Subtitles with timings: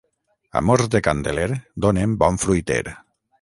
[0.61, 1.49] Amors de Candeler
[1.87, 2.81] donen bon fruiter.